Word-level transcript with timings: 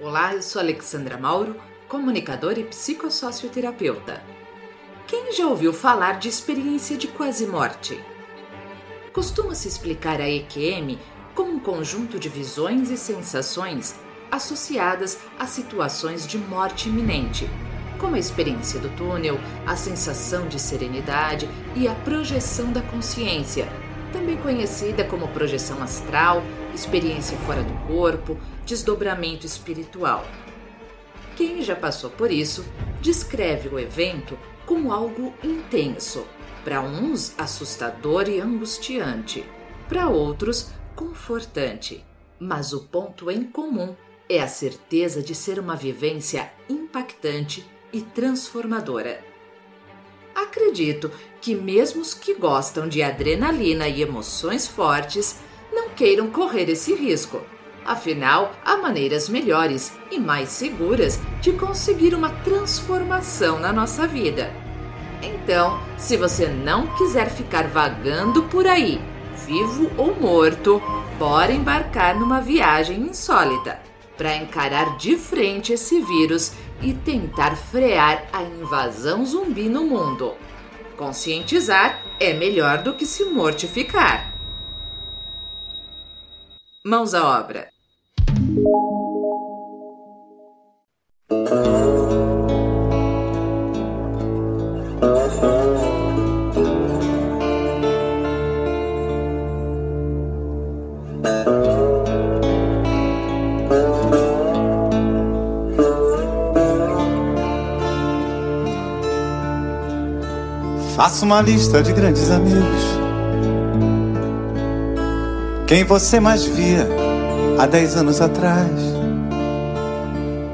Olá, 0.00 0.32
eu 0.32 0.42
sou 0.42 0.62
Alexandra 0.62 1.18
Mauro, 1.18 1.56
comunicadora 1.88 2.60
e 2.60 2.62
psicossocioterapeuta. 2.62 4.22
Quem 5.08 5.32
já 5.32 5.48
ouviu 5.48 5.72
falar 5.72 6.20
de 6.20 6.28
experiência 6.28 6.96
de 6.96 7.08
quase 7.08 7.48
morte? 7.48 8.00
Costuma-se 9.12 9.66
explicar 9.66 10.20
a 10.20 10.30
EQM 10.30 11.00
como 11.34 11.54
um 11.54 11.58
conjunto 11.58 12.16
de 12.16 12.28
visões 12.28 12.90
e 12.90 12.96
sensações 12.96 13.96
associadas 14.30 15.18
a 15.36 15.48
situações 15.48 16.28
de 16.28 16.38
morte 16.38 16.88
iminente, 16.88 17.50
como 17.98 18.14
a 18.14 18.20
experiência 18.20 18.78
do 18.78 18.90
túnel, 18.90 19.36
a 19.66 19.74
sensação 19.74 20.46
de 20.46 20.60
serenidade 20.60 21.48
e 21.74 21.88
a 21.88 21.94
projeção 21.96 22.72
da 22.72 22.82
consciência, 22.82 23.68
também 24.12 24.36
conhecida 24.36 25.02
como 25.02 25.26
projeção 25.26 25.82
astral, 25.82 26.40
experiência 26.78 27.36
fora 27.38 27.62
do 27.62 27.74
corpo, 27.86 28.38
desdobramento 28.64 29.44
espiritual. 29.44 30.24
Quem 31.36 31.62
já 31.62 31.74
passou 31.74 32.10
por 32.10 32.30
isso 32.30 32.64
descreve 33.00 33.68
o 33.68 33.78
evento 33.78 34.38
como 34.64 34.92
algo 34.92 35.34
intenso, 35.42 36.26
para 36.64 36.80
uns 36.80 37.34
assustador 37.38 38.28
e 38.28 38.40
angustiante, 38.40 39.44
para 39.88 40.08
outros 40.08 40.70
confortante. 40.94 42.04
Mas 42.38 42.72
o 42.72 42.84
ponto 42.84 43.30
em 43.30 43.44
comum 43.44 43.96
é 44.28 44.40
a 44.40 44.48
certeza 44.48 45.22
de 45.22 45.34
ser 45.34 45.58
uma 45.58 45.74
vivência 45.74 46.52
impactante 46.68 47.64
e 47.92 48.02
transformadora. 48.02 49.24
Acredito 50.34 51.10
que, 51.40 51.54
mesmo 51.54 52.02
os 52.02 52.14
que 52.14 52.34
gostam 52.34 52.88
de 52.88 53.02
adrenalina 53.02 53.88
e 53.88 54.02
emoções 54.02 54.68
fortes, 54.68 55.40
queiram 55.98 56.30
correr 56.30 56.70
esse 56.70 56.94
risco. 56.94 57.42
Afinal, 57.84 58.52
há 58.64 58.76
maneiras 58.76 59.28
melhores 59.28 59.92
e 60.12 60.18
mais 60.18 60.50
seguras 60.50 61.18
de 61.40 61.52
conseguir 61.52 62.14
uma 62.14 62.30
transformação 62.44 63.58
na 63.58 63.72
nossa 63.72 64.06
vida. 64.06 64.52
Então, 65.20 65.80
se 65.96 66.16
você 66.16 66.46
não 66.46 66.86
quiser 66.94 67.28
ficar 67.28 67.66
vagando 67.66 68.44
por 68.44 68.64
aí, 68.64 69.00
vivo 69.44 69.90
ou 69.96 70.14
morto, 70.14 70.80
bora 71.18 71.52
embarcar 71.52 72.16
numa 72.16 72.40
viagem 72.40 73.00
insólita 73.00 73.80
para 74.16 74.36
encarar 74.36 74.96
de 74.98 75.16
frente 75.16 75.72
esse 75.72 76.00
vírus 76.00 76.52
e 76.80 76.92
tentar 76.92 77.56
frear 77.56 78.24
a 78.32 78.42
invasão 78.42 79.24
zumbi 79.24 79.68
no 79.68 79.82
mundo. 79.82 80.34
Conscientizar 80.96 82.00
é 82.20 82.32
melhor 82.32 82.82
do 82.82 82.94
que 82.94 83.06
se 83.06 83.24
mortificar. 83.24 84.37
Mãos 86.88 87.12
à 87.12 87.38
obra. 87.38 87.68
Faça 110.96 111.26
uma 111.26 111.42
lista 111.42 111.82
de 111.82 111.92
grandes 111.92 112.30
amigos 112.30 113.07
quem 115.68 115.84
você 115.84 116.18
mais 116.18 116.46
via 116.46 116.88
há 117.58 117.66
dez 117.66 117.94
anos 117.94 118.22
atrás? 118.22 118.72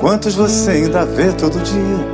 Quantos 0.01 0.35
você 0.35 0.73
ainda 0.73 1.07
vê 1.07 1.33
todo 1.33 1.63
dia? 1.63 2.05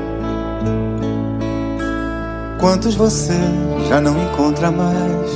Quantos 2.60 2.94
você 2.94 3.38
já 3.88 4.02
não 4.02 4.22
encontra 4.22 4.70
mais? 4.70 5.30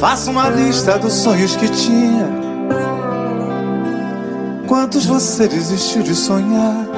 Faça 0.00 0.32
uma 0.32 0.48
lista 0.48 0.98
dos 0.98 1.12
sonhos 1.12 1.54
que 1.54 1.68
tinha. 1.68 2.28
Quantos 4.66 5.06
você 5.06 5.46
desistiu 5.46 6.02
de 6.02 6.14
sonhar? 6.16 6.88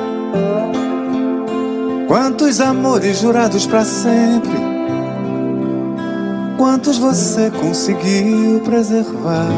Quantos 2.09 2.63
amores 2.63 3.21
jurados 3.21 3.67
para 3.67 3.85
sempre? 3.85 4.70
Quantos 6.61 6.99
você 6.99 7.51
conseguiu 7.51 8.61
preservar? 8.61 9.49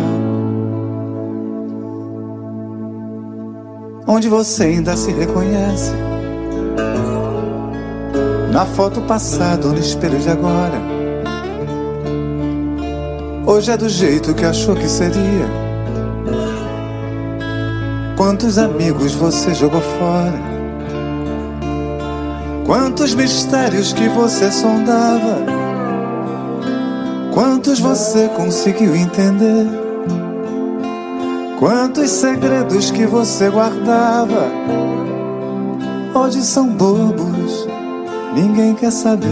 Onde 4.07 4.29
você 4.29 4.63
ainda 4.63 4.97
se 4.97 5.11
reconhece? 5.11 5.91
Na 8.53 8.65
foto 8.65 9.01
passada 9.01 9.67
ou 9.67 9.73
no 9.73 9.81
espelho 9.81 10.17
de 10.21 10.31
agora? 10.31 10.81
Hoje 13.45 13.73
é 13.73 13.77
do 13.77 13.89
jeito 13.89 14.33
que 14.33 14.45
achou 14.45 14.77
que 14.77 14.89
seria? 14.89 15.49
Quantos 18.17 18.59
amigos 18.59 19.13
você 19.13 19.53
jogou 19.55 19.81
fora? 19.81 20.41
Quantos 22.65 23.13
mistérios 23.13 23.93
que 23.93 24.09
você 24.09 24.53
sondava? 24.53 25.62
Quantos 27.33 27.81
você 27.81 28.29
conseguiu 28.29 28.95
entender? 28.95 29.67
Quantos 31.59 32.11
segredos 32.11 32.91
que 32.91 33.07
você 33.07 33.49
guardava 33.49 34.51
hoje 36.15 36.43
são 36.43 36.69
bobos, 36.69 37.67
ninguém 38.35 38.75
quer 38.75 38.93
saber. 38.93 39.29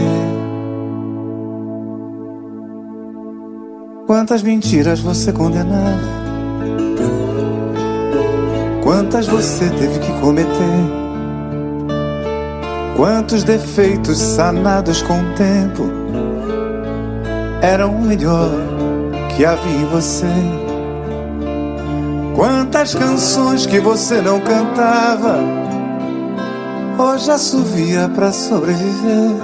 Quantas 4.06 4.42
mentiras 4.42 5.00
você 5.00 5.30
condenava? 5.32 6.00
Quantas 8.82 9.26
você 9.26 9.68
teve 9.68 9.98
que 9.98 10.20
cometer? 10.20 11.00
Quantos 12.96 13.44
defeitos 13.44 14.18
sanados 14.18 15.02
com 15.02 15.20
o 15.20 15.34
tempo? 15.34 15.99
Era 17.62 17.86
o 17.86 18.00
melhor 18.00 18.50
que 19.36 19.44
havia 19.44 19.80
em 19.80 19.84
você. 19.86 20.26
Quantas 22.34 22.94
canções 22.94 23.66
que 23.66 23.80
você 23.80 24.20
não 24.20 24.40
cantava, 24.40 25.38
hoje 26.98 27.30
assovia 27.30 28.10
para 28.14 28.32
sobreviver. 28.32 29.36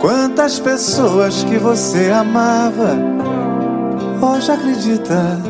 Quantas 0.00 0.60
pessoas 0.60 1.42
que 1.44 1.58
você 1.58 2.10
amava, 2.10 2.96
hoje 4.22 4.52
acredita 4.52 5.40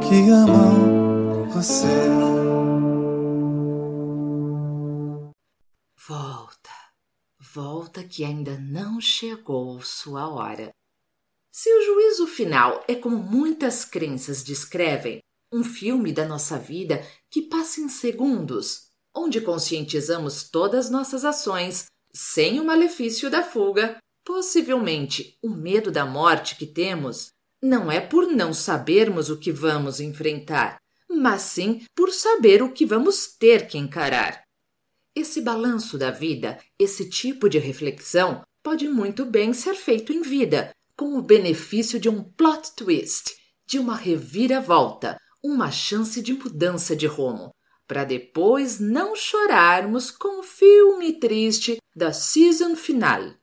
que 0.00 0.30
amam 0.30 1.46
você. 1.52 2.27
Volta 7.60 8.04
que 8.04 8.22
ainda 8.22 8.56
não 8.56 9.00
chegou 9.00 9.82
sua 9.82 10.28
hora. 10.28 10.70
Se 11.50 11.68
o 11.68 11.84
juízo 11.84 12.28
final 12.28 12.84
é 12.86 12.94
como 12.94 13.16
muitas 13.16 13.84
crenças 13.84 14.44
descrevem, 14.44 15.18
um 15.52 15.64
filme 15.64 16.12
da 16.12 16.24
nossa 16.24 16.56
vida 16.56 17.04
que 17.28 17.42
passa 17.42 17.80
em 17.80 17.88
segundos, 17.88 18.90
onde 19.12 19.40
conscientizamos 19.40 20.48
todas 20.48 20.88
nossas 20.88 21.24
ações 21.24 21.86
sem 22.14 22.60
o 22.60 22.64
malefício 22.64 23.28
da 23.28 23.42
fuga, 23.42 23.98
possivelmente 24.24 25.36
o 25.42 25.48
medo 25.48 25.90
da 25.90 26.06
morte 26.06 26.54
que 26.54 26.66
temos, 26.66 27.30
não 27.60 27.90
é 27.90 28.00
por 28.00 28.28
não 28.28 28.54
sabermos 28.54 29.30
o 29.30 29.36
que 29.36 29.50
vamos 29.50 29.98
enfrentar, 29.98 30.76
mas 31.10 31.42
sim 31.42 31.84
por 31.92 32.12
saber 32.12 32.62
o 32.62 32.70
que 32.70 32.86
vamos 32.86 33.26
ter 33.36 33.66
que 33.66 33.76
encarar. 33.76 34.47
Esse 35.18 35.40
balanço 35.40 35.98
da 35.98 36.12
vida, 36.12 36.60
esse 36.78 37.10
tipo 37.10 37.48
de 37.48 37.58
reflexão, 37.58 38.44
pode 38.62 38.86
muito 38.86 39.26
bem 39.26 39.52
ser 39.52 39.74
feito 39.74 40.12
em 40.12 40.22
vida, 40.22 40.70
com 40.96 41.18
o 41.18 41.22
benefício 41.22 41.98
de 41.98 42.08
um 42.08 42.22
plot 42.22 42.76
twist, 42.76 43.34
de 43.66 43.80
uma 43.80 43.96
reviravolta, 43.96 45.18
uma 45.42 45.72
chance 45.72 46.22
de 46.22 46.34
mudança 46.34 46.94
de 46.94 47.08
rumo, 47.08 47.52
para 47.84 48.04
depois 48.04 48.78
não 48.78 49.16
chorarmos 49.16 50.12
com 50.12 50.38
o 50.38 50.44
filme 50.44 51.18
triste 51.18 51.78
da 51.96 52.12
season 52.12 52.76
final. 52.76 53.34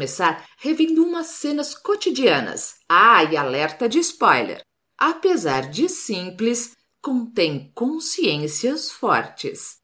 Começar 0.00 0.46
revendo 0.56 1.04
umas 1.04 1.26
cenas 1.26 1.74
cotidianas. 1.74 2.76
Ah, 2.88 3.22
e 3.22 3.36
alerta 3.36 3.86
de 3.86 3.98
spoiler! 3.98 4.62
Apesar 4.96 5.68
de 5.68 5.90
simples, 5.90 6.72
contém 7.02 7.70
consciências 7.74 8.90
fortes. 8.90 9.76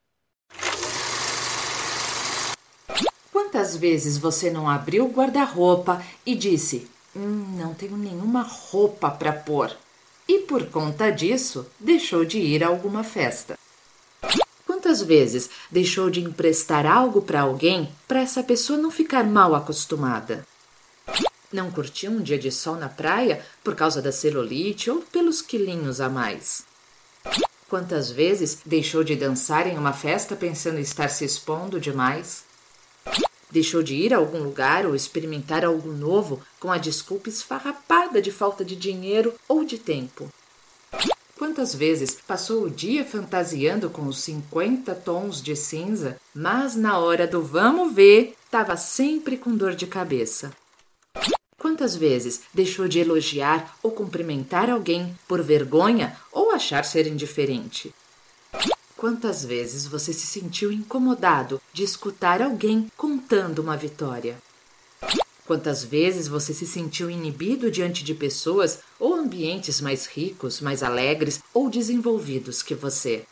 Quantas 3.31 3.77
vezes 3.77 4.17
você 4.17 4.51
não 4.51 4.71
abriu 4.71 5.05
o 5.05 5.11
guarda-roupa 5.11 6.03
e 6.25 6.35
disse: 6.35 6.91
Hum, 7.15 7.59
não 7.59 7.75
tenho 7.75 7.99
nenhuma 7.99 8.41
roupa 8.41 9.11
para 9.11 9.35
pôr? 9.35 9.77
E 10.27 10.39
por 10.41 10.65
conta 10.71 11.11
disso, 11.11 11.67
deixou 11.79 12.25
de 12.25 12.39
ir 12.39 12.65
a 12.65 12.69
alguma 12.69 13.05
festa. 13.05 13.56
Quantas 14.97 15.09
vezes 15.09 15.51
deixou 15.71 16.09
de 16.09 16.23
emprestar 16.23 16.87
algo 16.87 17.21
para 17.21 17.43
alguém 17.43 17.93
para 18.09 18.23
essa 18.23 18.43
pessoa 18.43 18.79
não 18.79 18.91
ficar 18.91 19.25
mal 19.25 19.55
acostumada? 19.55 20.47
Não 21.53 21.71
curtiu 21.71 22.11
um 22.11 22.23
dia 22.23 22.39
de 22.39 22.51
sol 22.51 22.77
na 22.77 22.89
praia 22.89 23.45
por 23.63 23.75
causa 23.75 24.01
da 24.01 24.11
celulite 24.11 24.91
ou 24.91 25.03
pelos 25.03 25.43
quilinhos 25.43 26.01
a 26.01 26.09
mais? 26.09 26.65
Quantas 27.69 28.11
vezes 28.11 28.61
deixou 28.65 29.05
de 29.05 29.15
dançar 29.15 29.67
em 29.67 29.77
uma 29.77 29.93
festa 29.93 30.35
pensando 30.35 30.79
em 30.79 30.83
estar 30.83 31.11
se 31.11 31.27
expondo 31.27 31.79
demais? 31.79 32.45
Deixou 33.51 33.83
de 33.83 33.95
ir 33.95 34.15
a 34.15 34.17
algum 34.17 34.43
lugar 34.43 34.87
ou 34.87 34.95
experimentar 34.95 35.63
algo 35.63 35.93
novo 35.93 36.41
com 36.59 36.73
a 36.73 36.79
desculpa 36.79 37.29
esfarrapada 37.29 38.23
de 38.23 38.33
falta 38.33 38.65
de 38.65 38.75
dinheiro 38.75 39.35
ou 39.47 39.63
de 39.63 39.77
tempo. 39.77 40.27
Quantas 41.47 41.73
vezes 41.73 42.19
passou 42.27 42.65
o 42.65 42.71
dia 42.71 43.05
fantasiando 43.05 43.89
com 43.89 44.09
os 44.09 44.19
50 44.19 44.93
tons 44.97 45.41
de 45.41 45.55
cinza, 45.55 46.17
mas 46.35 46.75
na 46.75 46.99
hora 46.99 47.25
do 47.25 47.41
vamos 47.41 47.95
ver, 47.95 48.35
estava 48.45 48.77
sempre 48.77 49.37
com 49.37 49.57
dor 49.57 49.77
de 49.77 49.87
cabeça? 49.87 50.53
Quantas 51.57 51.95
vezes 51.95 52.41
deixou 52.53 52.89
de 52.89 52.99
elogiar 52.99 53.79
ou 53.81 53.93
cumprimentar 53.93 54.69
alguém 54.69 55.17
por 55.29 55.41
vergonha 55.41 56.17
ou 56.33 56.51
achar 56.51 56.85
ser 56.85 57.07
indiferente? 57.07 57.95
Quantas 58.97 59.45
vezes 59.45 59.87
você 59.87 60.13
se 60.13 60.27
sentiu 60.27 60.73
incomodado 60.73 61.63
de 61.73 61.85
escutar 61.85 62.43
alguém 62.43 62.91
contando 62.97 63.61
uma 63.61 63.77
vitória? 63.77 64.37
Quantas 65.47 65.85
vezes 65.85 66.27
você 66.27 66.53
se 66.53 66.67
sentiu 66.67 67.09
inibido 67.09 67.71
diante 67.71 68.03
de 68.03 68.15
pessoas 68.15 68.81
ou 68.99 69.15
ambientes 69.15 69.81
mais 69.81 70.07
ricos, 70.07 70.61
mais 70.61 70.83
alegres 70.83 71.41
ou 71.55 71.71
desenvolvidos 71.71 72.65
que 72.65 72.75
você? 72.75 73.25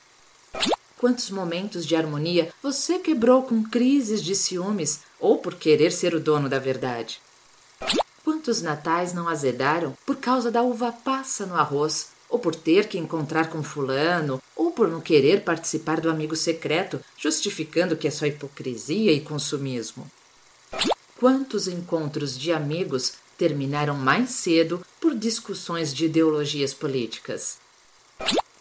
Quantos 0.97 1.29
momentos 1.29 1.85
de 1.85 1.97
harmonia 1.97 2.53
você 2.63 3.01
quebrou 3.01 3.43
com 3.43 3.65
crises 3.65 4.23
de 4.23 4.37
ciúmes 4.37 5.01
ou 5.19 5.39
por 5.39 5.57
querer 5.57 5.91
ser 5.91 6.15
o 6.15 6.21
dono 6.21 6.49
da 6.49 6.61
verdade? 6.61 7.21
Quantos 8.23 8.63
natais 8.63 9.13
não 9.13 9.29
azedaram 9.29 9.97
por 10.07 10.17
causa 10.17 10.53
da 10.53 10.63
uva 10.63 10.93
passa 10.93 11.45
no 11.45 11.57
arroz 11.57 12.15
ou 12.29 12.39
por 12.39 12.55
ter 12.55 12.89
que 12.89 12.99
encontrar 12.99 13.49
com 13.49 13.63
fulano, 13.63 14.43
ou 14.57 14.73
por 14.73 14.89
não 14.89 15.01
querer 15.01 15.43
participar 15.43 16.01
do 16.01 16.11
amigo 16.11 16.35
secreto, 16.35 17.01
justificando 17.17 17.97
que 17.97 18.09
é 18.09 18.11
só 18.11 18.27
hipocrisia 18.27 19.13
e 19.13 19.21
consumismo. 19.21 20.11
Quantos 21.25 21.67
encontros 21.69 22.39
de 22.39 22.53
amigos 22.53 23.15
terminaram 23.39 23.97
mais 23.97 24.29
cedo 24.29 24.85
por 25.01 25.15
discussões 25.15 25.95
de 25.95 26.05
ideologias 26.05 26.75
políticas? 26.75 27.57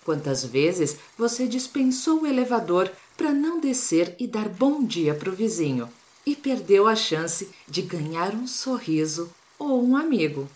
Quantas 0.05 0.45
vezes 0.45 0.95
você 1.17 1.45
dispensou 1.45 2.21
o 2.21 2.25
elevador 2.25 2.89
para 3.17 3.33
não 3.33 3.59
descer 3.59 4.15
e 4.17 4.25
dar 4.25 4.47
bom 4.47 4.81
dia 4.81 5.13
para 5.13 5.29
o 5.29 5.35
vizinho 5.35 5.89
e 6.25 6.37
perdeu 6.37 6.87
a 6.87 6.95
chance 6.95 7.49
de 7.67 7.81
ganhar 7.81 8.33
um 8.33 8.47
sorriso 8.47 9.29
ou 9.59 9.85
um 9.85 9.97
amigo? 9.97 10.49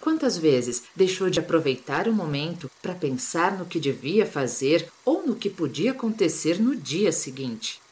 Quantas 0.00 0.38
vezes 0.38 0.84
deixou 0.96 1.28
de 1.28 1.38
aproveitar 1.38 2.08
o 2.08 2.14
momento 2.14 2.70
para 2.80 2.94
pensar 2.94 3.58
no 3.58 3.66
que 3.66 3.78
devia 3.78 4.24
fazer 4.24 4.90
ou 5.04 5.26
no 5.26 5.36
que 5.36 5.50
podia 5.50 5.90
acontecer 5.90 6.58
no 6.58 6.74
dia 6.74 7.12
seguinte? 7.12 7.83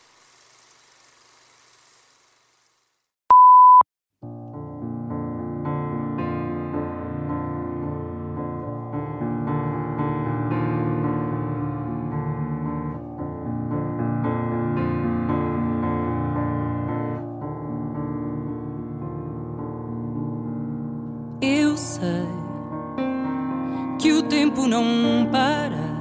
Tempo 24.62 24.66
não 24.68 25.26
para. 25.30 25.92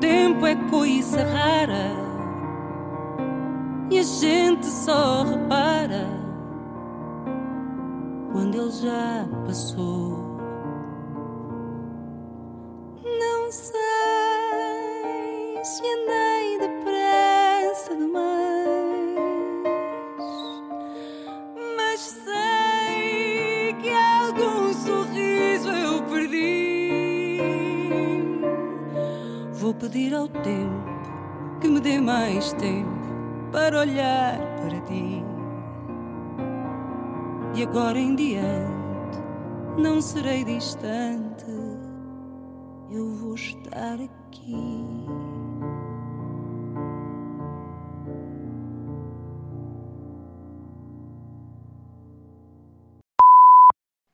Tempo 0.00 0.46
é 0.46 0.54
coisa 0.70 1.24
rara. 1.24 1.90
E 3.90 3.98
a 3.98 4.02
gente 4.02 4.66
só 4.66 5.24
repara 5.24 6.06
quando 8.32 8.54
ele 8.56 8.70
já 8.70 9.26
passou. 9.46 10.33
Ao 30.24 30.28
tempo 30.42 31.60
que 31.60 31.68
me 31.68 31.80
dê 31.80 32.00
mais 32.00 32.54
tempo 32.54 32.88
para 33.52 33.80
olhar 33.80 34.38
para 34.56 34.80
ti. 34.80 35.22
E 37.54 37.62
agora 37.62 37.98
em 37.98 38.16
diante 38.16 39.18
não 39.76 40.00
serei 40.00 40.42
distante, 40.42 41.44
eu 42.90 43.10
vou 43.16 43.34
estar 43.34 44.00
aqui. 44.00 44.82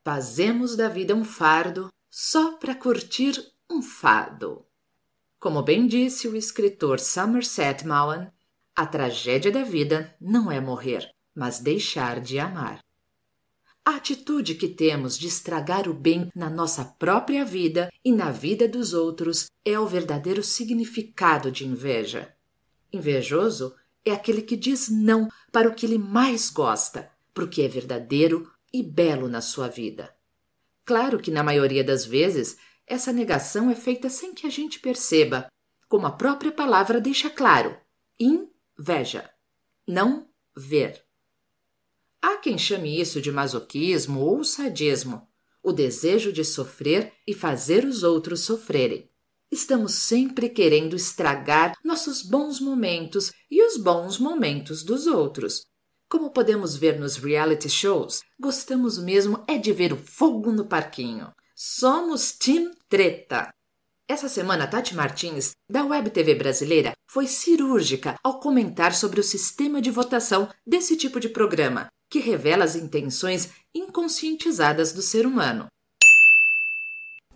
Fazemos 0.05 0.75
da 0.75 0.89
vida 0.89 1.15
um 1.15 1.23
fardo 1.23 1.89
só 2.11 2.59
para 2.59 2.75
curtir 2.75 3.41
um 3.71 3.81
fado. 3.81 4.70
Como 5.41 5.63
bem 5.63 5.87
disse 5.87 6.29
o 6.29 6.37
escritor 6.37 7.01
Somerset 7.01 7.87
Maugham, 7.87 8.31
a 8.77 8.87
tragédia 8.87 9.51
da 9.51 9.65
vida 9.65 10.15
não 10.21 10.53
é 10.53 10.61
morrer, 10.61 11.11
mas 11.35 11.59
deixar 11.59 12.21
de 12.21 12.39
amar. 12.39 12.85
A 13.83 13.97
atitude 13.97 14.55
que 14.55 14.69
temos 14.69 15.19
de 15.19 15.27
estragar 15.27 15.89
o 15.89 15.95
bem 15.95 16.31
na 16.37 16.51
nossa 16.51 16.85
própria 16.85 17.43
vida 17.43 17.91
e 18.05 18.13
na 18.13 18.31
vida 18.31 18.69
dos 18.69 18.93
outros 18.93 19.47
é 19.65 19.81
o 19.81 19.87
verdadeiro 19.87 20.43
significado 20.43 21.51
de 21.51 21.67
inveja. 21.67 22.35
Invejoso 22.93 23.75
é 24.05 24.11
aquele 24.11 24.43
que 24.43 24.57
diz 24.57 24.91
não 24.91 25.27
para 25.51 25.71
o 25.71 25.75
que 25.75 25.87
ele 25.87 25.97
mais 25.97 26.51
gosta, 26.51 27.11
para 27.33 27.45
o 27.45 27.49
que 27.49 27.63
é 27.63 27.69
verdadeiro 27.69 28.53
e 28.71 28.83
belo 28.83 29.27
na 29.27 29.41
sua 29.41 29.69
vida. 29.69 30.15
Claro 30.85 31.19
que, 31.19 31.31
na 31.31 31.43
maioria 31.43 31.85
das 31.85 32.05
vezes, 32.05 32.59
essa 32.91 33.13
negação 33.13 33.71
é 33.71 33.75
feita 33.77 34.11
sem 34.11 34.35
que 34.35 34.49
a 34.49 34.51
gente 34.51 34.81
perceba, 34.81 35.47
como 35.89 36.07
a 36.07 36.11
própria 36.11 36.51
palavra 36.51 37.01
deixa 37.01 37.31
claro: 37.31 37.79
inveja, 38.19 39.31
não 39.87 40.29
ver. 40.57 41.01
Há 42.21 42.37
quem 42.37 42.59
chame 42.59 43.01
isso 43.01 43.21
de 43.21 43.31
masoquismo 43.31 44.21
ou 44.21 44.43
sadismo, 44.43 45.27
o 45.63 45.73
desejo 45.73 46.33
de 46.33 46.45
sofrer 46.45 47.13
e 47.25 47.33
fazer 47.33 47.85
os 47.85 48.03
outros 48.03 48.41
sofrerem. 48.41 49.09
Estamos 49.53 49.95
sempre 49.95 50.49
querendo 50.49 50.97
estragar 50.97 51.75
nossos 51.85 52.23
bons 52.23 52.61
momentos 52.61 53.33
e 53.49 53.63
os 53.63 53.77
bons 53.77 54.19
momentos 54.19 54.83
dos 54.83 55.07
outros. 55.07 55.65
Como 56.09 56.33
podemos 56.33 56.77
ver 56.77 56.99
nos 56.99 57.17
reality 57.17 57.69
shows, 57.69 58.21
gostamos 58.39 58.99
mesmo 58.99 59.45
é 59.47 59.57
de 59.57 59.73
ver 59.73 59.93
o 59.93 59.97
fogo 59.97 60.51
no 60.51 60.67
parquinho. 60.67 61.33
Somos 61.63 62.33
Team 62.33 62.71
Treta. 62.89 63.51
Essa 64.09 64.31
semana, 64.31 64.67
Tati 64.67 64.95
Martins, 64.95 65.51
da 65.71 65.85
Web 65.85 66.09
TV 66.09 66.35
brasileira, 66.35 66.93
foi 67.07 67.27
cirúrgica 67.27 68.15
ao 68.25 68.41
comentar 68.41 68.95
sobre 68.95 69.21
o 69.21 69.23
sistema 69.23 69.83
de 69.83 69.91
votação 69.91 70.49
desse 70.67 70.97
tipo 70.97 71.21
de 71.21 71.29
programa, 71.29 71.89
que 72.11 72.19
revela 72.19 72.65
as 72.65 72.77
intenções 72.77 73.51
inconscientizadas 73.75 74.95
do 74.95 75.03
ser 75.03 75.27
humano. 75.27 75.67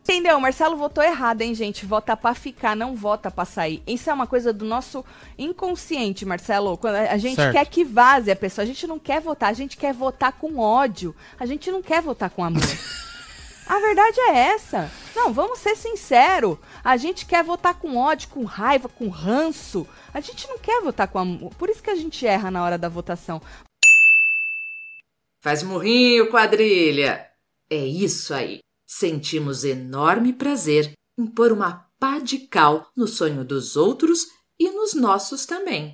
Entendeu? 0.01 0.41
Marcelo 0.41 0.75
votou 0.75 1.05
errado, 1.05 1.43
hein, 1.43 1.55
gente? 1.55 1.85
Vota 1.85 2.17
pra 2.17 2.35
ficar, 2.35 2.75
não 2.75 2.97
vota 2.97 3.31
pra 3.31 3.45
sair. 3.45 3.83
Isso 3.87 4.09
é 4.09 4.15
uma 4.15 4.27
coisa 4.27 4.55
do 4.55 4.65
nosso 4.65 5.05
inconsciente, 5.37 6.25
Marcelo. 6.25 6.79
Quando 6.79 6.95
a 6.95 7.19
gente 7.19 7.37
Certo. 7.37 7.53
quer 7.53 7.67
que 7.67 7.85
vaze 7.85 8.31
a 8.31 8.37
pessoa, 8.37 8.63
a 8.63 8.67
gente 8.67 8.87
não 8.87 8.99
quer 8.99 9.21
votar, 9.21 9.51
a 9.51 9.55
gente 9.55 9.77
quer 9.77 9.93
votar 9.93 10.33
com 10.33 10.59
ódio. 10.59 11.15
A 11.39 11.45
gente 11.45 11.71
não 11.71 11.83
quer 11.83 12.01
votar 12.01 12.31
com 12.31 12.43
amor. 12.43 12.63
A 13.67 13.79
verdade 13.79 14.21
é 14.21 14.39
essa. 14.55 14.91
Não, 15.17 15.33
vamos 15.33 15.59
ser 15.59 15.75
sinceros. 15.77 16.59
A 16.83 16.97
gente 16.97 17.25
quer 17.25 17.43
votar 17.43 17.79
com 17.79 17.97
ódio, 17.97 18.29
com 18.29 18.45
raiva, 18.45 18.89
com 18.89 19.09
ranço. 19.09 19.87
A 20.13 20.21
gente 20.21 20.47
não 20.49 20.59
quer 20.59 20.83
votar 20.83 21.09
com 21.09 21.19
amor. 21.19 21.55
Por 21.55 21.71
isso 21.71 21.83
que 21.83 21.91
a 21.91 21.95
gente 21.95 22.27
erra 22.27 22.51
na 22.51 22.63
hora 22.63 22.77
da 22.77 22.89
votação. 22.89 23.41
Faz 25.43 25.63
murrinho, 25.63 26.31
quadrilha! 26.31 27.27
É 27.71 27.87
isso 27.87 28.35
aí. 28.35 28.61
Sentimos 28.87 29.65
enorme 29.65 30.33
prazer 30.33 30.93
em 31.19 31.27
pôr 31.27 31.53
uma 31.53 31.87
pá 31.99 32.19
de 32.19 32.41
cal 32.47 32.89
no 32.95 33.07
sonho 33.07 33.45
dos 33.45 33.77
outros 33.77 34.27
e 34.59 34.71
nos 34.71 34.95
nossos 34.95 35.47
também. 35.47 35.93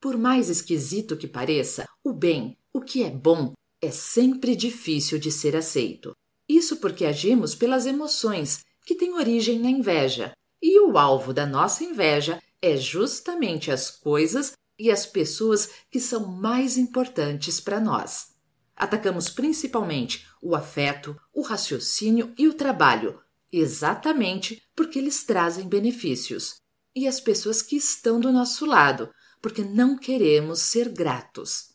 Por 0.00 0.16
mais 0.16 0.48
esquisito 0.48 1.16
que 1.16 1.28
pareça, 1.28 1.86
o 2.02 2.12
bem, 2.12 2.56
o 2.72 2.80
que 2.80 3.02
é 3.02 3.10
bom, 3.10 3.52
é 3.82 3.90
sempre 3.90 4.56
difícil 4.56 5.18
de 5.18 5.30
ser 5.30 5.54
aceito. 5.54 6.12
Isso 6.48 6.76
porque 6.76 7.04
agimos 7.04 7.54
pelas 7.54 7.86
emoções, 7.86 8.64
que 8.84 8.94
têm 8.94 9.14
origem 9.14 9.58
na 9.58 9.70
inveja. 9.70 10.32
E 10.60 10.80
o 10.80 10.98
alvo 10.98 11.32
da 11.32 11.46
nossa 11.46 11.84
inveja 11.84 12.42
é 12.60 12.76
justamente 12.76 13.70
as 13.70 13.90
coisas 13.90 14.52
e 14.78 14.90
as 14.90 15.06
pessoas 15.06 15.68
que 15.90 16.00
são 16.00 16.26
mais 16.26 16.76
importantes 16.76 17.60
para 17.60 17.80
nós. 17.80 18.32
Atacamos 18.76 19.28
principalmente 19.28 20.26
o 20.40 20.54
afeto, 20.54 21.16
o 21.32 21.42
raciocínio 21.42 22.32
e 22.38 22.48
o 22.48 22.54
trabalho, 22.54 23.20
exatamente 23.52 24.62
porque 24.74 24.98
eles 24.98 25.24
trazem 25.24 25.68
benefícios. 25.68 26.56
E 26.94 27.06
as 27.06 27.20
pessoas 27.20 27.62
que 27.62 27.76
estão 27.76 28.20
do 28.20 28.32
nosso 28.32 28.66
lado, 28.66 29.10
porque 29.40 29.62
não 29.62 29.96
queremos 29.96 30.60
ser 30.60 30.88
gratos. 30.88 31.72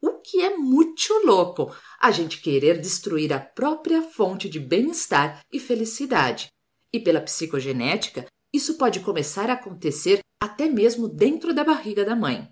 O 0.00 0.20
que 0.20 0.40
é 0.42 0.56
muito 0.56 1.12
louco 1.24 1.74
a 2.00 2.10
gente 2.10 2.40
querer 2.40 2.80
destruir 2.80 3.32
a 3.32 3.40
própria 3.40 4.02
fonte 4.02 4.48
de 4.48 4.60
bem-estar 4.60 5.44
e 5.52 5.58
felicidade. 5.58 6.52
E 6.92 7.00
pela 7.00 7.20
psicogenética, 7.20 8.26
isso 8.52 8.78
pode 8.78 9.00
começar 9.00 9.50
a 9.50 9.54
acontecer 9.54 10.20
até 10.40 10.68
mesmo 10.68 11.08
dentro 11.08 11.54
da 11.54 11.64
barriga 11.64 12.04
da 12.04 12.14
mãe. 12.14 12.48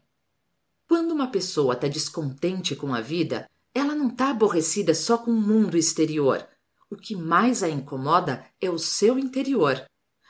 Quando 0.88 1.12
uma 1.12 1.28
pessoa 1.28 1.74
está 1.74 1.88
descontente 1.88 2.76
com 2.76 2.94
a 2.94 3.00
vida, 3.00 3.48
ela 3.74 3.94
não 3.94 4.08
está 4.08 4.30
aborrecida 4.30 4.94
só 4.94 5.18
com 5.18 5.30
o 5.30 5.40
mundo 5.40 5.76
exterior. 5.76 6.46
O 6.90 6.96
que 6.96 7.16
mais 7.16 7.62
a 7.62 7.68
incomoda 7.68 8.44
é 8.60 8.70
o 8.70 8.78
seu 8.78 9.18
interior. 9.18 9.84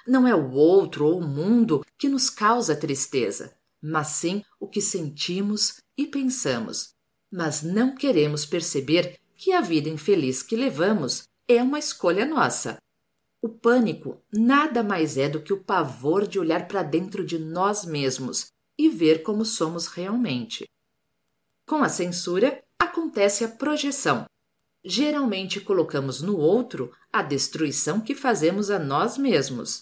Não 0.06 0.26
é 0.26 0.34
o 0.34 0.52
outro 0.52 1.06
ou 1.06 1.18
o 1.18 1.26
mundo 1.26 1.84
que 1.98 2.08
nos 2.08 2.30
causa 2.30 2.76
tristeza, 2.76 3.54
mas 3.82 4.08
sim 4.08 4.42
o 4.60 4.68
que 4.68 4.80
sentimos 4.80 5.80
e 5.96 6.06
pensamos. 6.06 6.93
Mas 7.36 7.64
não 7.64 7.96
queremos 7.96 8.46
perceber 8.46 9.18
que 9.34 9.50
a 9.52 9.60
vida 9.60 9.88
infeliz 9.88 10.40
que 10.40 10.54
levamos 10.54 11.24
é 11.48 11.60
uma 11.60 11.80
escolha 11.80 12.24
nossa. 12.24 12.76
O 13.42 13.48
pânico 13.48 14.22
nada 14.32 14.84
mais 14.84 15.18
é 15.18 15.28
do 15.28 15.42
que 15.42 15.52
o 15.52 15.60
pavor 15.60 16.28
de 16.28 16.38
olhar 16.38 16.68
para 16.68 16.84
dentro 16.84 17.26
de 17.26 17.36
nós 17.36 17.84
mesmos 17.84 18.52
e 18.78 18.88
ver 18.88 19.24
como 19.24 19.44
somos 19.44 19.88
realmente. 19.88 20.64
Com 21.66 21.82
a 21.82 21.88
censura, 21.88 22.62
acontece 22.78 23.44
a 23.44 23.48
projeção. 23.48 24.26
Geralmente 24.84 25.60
colocamos 25.60 26.22
no 26.22 26.38
outro 26.38 26.92
a 27.12 27.20
destruição 27.20 28.00
que 28.00 28.14
fazemos 28.14 28.70
a 28.70 28.78
nós 28.78 29.18
mesmos. 29.18 29.80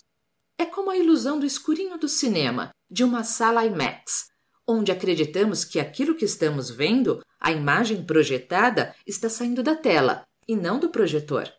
É 0.57 0.65
como 0.65 0.89
a 0.89 0.97
ilusão 0.97 1.39
do 1.39 1.45
escurinho 1.45 1.99
do 1.99 2.09
cinema, 2.09 2.71
de 2.91 3.05
uma 3.05 3.23
sala 3.23 3.67
IMAX, 3.67 4.31
onde 4.67 4.91
acreditamos 4.91 5.67
que 5.67 5.79
aquilo 5.79 6.15
que 6.15 6.25
estamos 6.25 6.71
vendo, 6.71 7.21
a 7.43 7.51
imagem 7.51 8.05
projetada, 8.05 8.95
está 9.05 9.29
saindo 9.29 9.65
da 9.65 9.75
tela 9.75 10.25
e 10.47 10.55
não 10.55 10.79
do 10.79 10.91
projetor. 10.91 11.53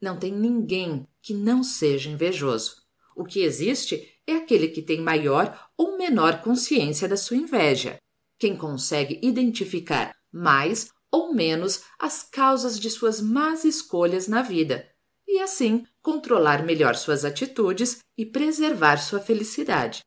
Não 0.00 0.16
tem 0.16 0.30
ninguém 0.30 1.08
que 1.20 1.34
não 1.34 1.64
seja 1.64 2.08
invejoso. 2.08 2.76
O 3.16 3.24
que 3.24 3.40
existe 3.40 4.08
é 4.24 4.34
aquele 4.34 4.68
que 4.68 4.80
tem 4.80 5.00
maior 5.00 5.68
ou 5.76 5.98
menor 5.98 6.40
consciência 6.40 7.08
da 7.08 7.16
sua 7.16 7.36
inveja, 7.36 7.98
quem 8.38 8.56
consegue 8.56 9.18
identificar 9.22 10.14
mais 10.30 10.90
ou 11.10 11.34
menos 11.34 11.82
as 11.98 12.22
causas 12.22 12.78
de 12.78 12.88
suas 12.88 13.20
más 13.20 13.64
escolhas 13.64 14.28
na 14.28 14.42
vida 14.42 14.88
e, 15.26 15.40
assim, 15.40 15.84
controlar 16.00 16.62
melhor 16.62 16.94
suas 16.94 17.24
atitudes 17.24 17.98
e 18.16 18.24
preservar 18.24 18.98
sua 18.98 19.18
felicidade. 19.18 20.04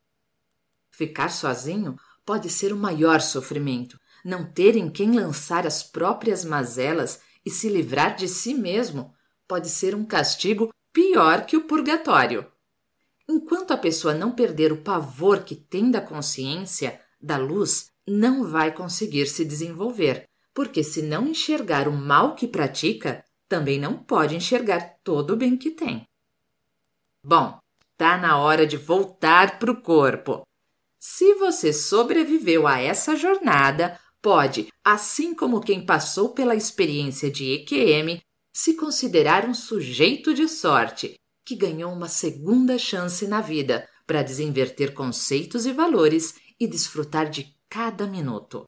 Ficar 0.90 1.28
sozinho 1.30 1.96
pode 2.24 2.48
ser 2.48 2.72
o 2.72 2.76
maior 2.76 3.20
sofrimento. 3.20 3.99
Não 4.24 4.44
ter 4.44 4.76
em 4.76 4.90
quem 4.90 5.12
lançar 5.12 5.66
as 5.66 5.82
próprias 5.82 6.44
mazelas 6.44 7.20
e 7.44 7.50
se 7.50 7.68
livrar 7.68 8.16
de 8.16 8.28
si 8.28 8.54
mesmo 8.54 9.14
pode 9.48 9.68
ser 9.68 9.94
um 9.94 10.04
castigo 10.04 10.70
pior 10.92 11.46
que 11.46 11.56
o 11.56 11.64
purgatório. 11.64 12.46
Enquanto 13.28 13.72
a 13.72 13.76
pessoa 13.76 14.14
não 14.14 14.32
perder 14.32 14.72
o 14.72 14.82
pavor 14.82 15.44
que 15.44 15.54
tem 15.54 15.90
da 15.90 16.00
consciência, 16.00 17.00
da 17.20 17.36
luz, 17.36 17.90
não 18.06 18.44
vai 18.44 18.72
conseguir 18.72 19.26
se 19.26 19.44
desenvolver, 19.44 20.28
porque 20.52 20.82
se 20.82 21.02
não 21.02 21.28
enxergar 21.28 21.86
o 21.86 21.92
mal 21.92 22.34
que 22.34 22.46
pratica, 22.46 23.24
também 23.48 23.78
não 23.78 23.96
pode 23.96 24.36
enxergar 24.36 24.96
todo 25.02 25.34
o 25.34 25.36
bem 25.36 25.56
que 25.56 25.70
tem. 25.70 26.04
Bom, 27.24 27.58
tá 27.96 28.16
na 28.16 28.38
hora 28.38 28.66
de 28.66 28.76
voltar 28.76 29.58
para 29.58 29.70
o 29.70 29.80
corpo. 29.80 30.42
Se 30.98 31.34
você 31.34 31.72
sobreviveu 31.72 32.66
a 32.66 32.78
essa 32.78 33.16
jornada, 33.16 33.98
pode, 34.22 34.68
assim 34.84 35.34
como 35.34 35.60
quem 35.60 35.84
passou 35.84 36.30
pela 36.30 36.54
experiência 36.54 37.30
de 37.30 37.52
EQM, 37.54 38.20
se 38.54 38.74
considerar 38.74 39.46
um 39.46 39.54
sujeito 39.54 40.34
de 40.34 40.48
sorte 40.48 41.14
que 41.46 41.54
ganhou 41.54 41.92
uma 41.92 42.08
segunda 42.08 42.78
chance 42.78 43.26
na 43.26 43.40
vida 43.40 43.88
para 44.06 44.22
desinverter 44.22 44.92
conceitos 44.92 45.66
e 45.66 45.72
valores 45.72 46.34
e 46.60 46.66
desfrutar 46.66 47.28
de 47.28 47.46
cada 47.68 48.06
minuto. 48.06 48.64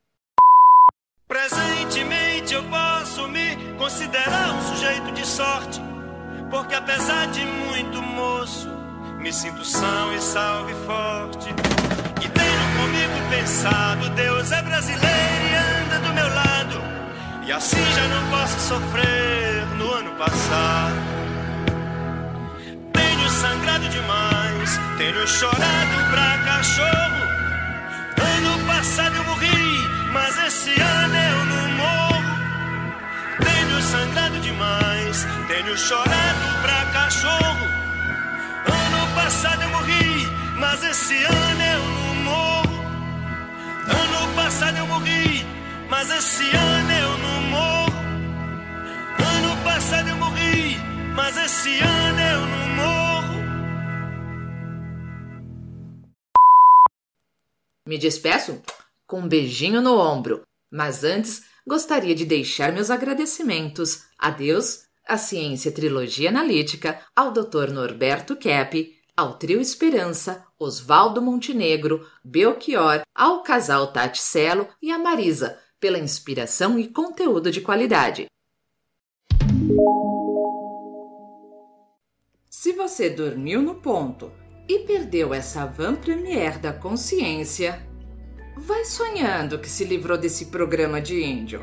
Presentemente 1.28 2.54
eu 2.54 2.62
posso 2.68 3.28
me 3.28 3.56
considerar 3.78 4.54
um 4.54 4.62
sujeito 4.74 5.12
de 5.12 5.26
sorte, 5.26 5.80
porque 6.50 6.74
apesar 6.74 7.26
de 7.30 7.44
muito 7.44 8.02
moço, 8.02 8.68
me 9.18 9.32
sinto 9.32 9.64
são 9.64 10.14
e 10.14 10.20
salve 10.20 10.74
forte. 10.86 11.81
E 12.24 12.28
tenho 12.28 12.64
comigo 12.78 13.28
pensado, 13.30 14.08
Deus 14.10 14.52
é 14.52 14.62
brasileiro 14.62 15.44
e 15.50 15.54
anda 15.82 15.98
do 16.06 16.14
meu 16.14 16.28
lado, 16.28 16.80
e 17.44 17.52
assim 17.52 17.84
já 17.96 18.06
não 18.08 18.30
posso 18.30 18.60
sofrer 18.60 19.66
no 19.76 19.92
ano 19.92 20.12
passado. 20.12 20.94
Tenho 22.92 23.30
sangrado 23.30 23.88
demais, 23.88 24.80
tenho 24.98 25.26
chorado 25.26 26.10
pra 26.10 26.38
cachorro. 26.44 27.22
Ano 28.38 28.66
passado 28.66 29.16
eu 29.16 29.24
morri, 29.24 29.88
mas 30.12 30.38
esse 30.46 30.80
ano 30.80 31.16
eu 31.16 31.44
não 31.46 31.68
morro. 31.72 32.22
Tenho 33.42 33.82
sangrado 33.82 34.38
demais, 34.38 35.26
tenho 35.48 35.76
chorado 35.76 36.62
pra 36.62 36.86
cachorro. 36.92 37.81
Mas 46.02 46.10
esse 46.10 46.42
ano 46.56 46.90
eu 46.90 47.18
não 47.18 47.42
morro. 47.42 47.92
Ano 49.20 49.62
passado 49.62 50.08
eu 50.08 50.16
morri, 50.16 50.76
mas 51.14 51.36
esse 51.36 51.78
ano 51.78 52.20
eu 52.20 52.40
não 52.40 52.68
morro. 52.74 53.42
Me 57.86 57.96
despeço 57.96 58.60
com 59.06 59.20
um 59.20 59.28
beijinho 59.28 59.80
no 59.80 59.96
ombro, 59.96 60.42
mas 60.72 61.04
antes 61.04 61.44
gostaria 61.64 62.16
de 62.16 62.24
deixar 62.24 62.72
meus 62.72 62.90
agradecimentos 62.90 64.02
a 64.18 64.30
Deus, 64.30 64.82
à 65.06 65.16
Ciência 65.16 65.70
Trilogia 65.70 66.30
Analítica, 66.30 67.00
ao 67.14 67.30
Dr. 67.30 67.70
Norberto 67.70 68.34
Kepp, 68.34 68.92
ao 69.16 69.34
Trio 69.38 69.60
Esperança, 69.60 70.44
Oswaldo 70.58 71.22
Montenegro, 71.22 72.04
Belchior, 72.24 73.02
ao 73.14 73.44
casal 73.44 73.92
Tati 73.92 74.20
Celo 74.20 74.66
e 74.82 74.90
a 74.90 74.98
Marisa, 74.98 75.61
pela 75.82 75.98
inspiração 75.98 76.78
e 76.78 76.86
conteúdo 76.86 77.50
de 77.50 77.60
qualidade. 77.60 78.26
Se 82.48 82.72
você 82.72 83.10
dormiu 83.10 83.60
no 83.60 83.74
ponto 83.74 84.30
e 84.68 84.78
perdeu 84.86 85.34
essa 85.34 85.66
van 85.66 85.96
premiere 85.96 86.60
da 86.60 86.72
consciência, 86.72 87.84
vai 88.56 88.84
sonhando 88.84 89.58
que 89.58 89.68
se 89.68 89.84
livrou 89.84 90.16
desse 90.16 90.46
programa 90.46 91.00
de 91.00 91.20
índio. 91.20 91.60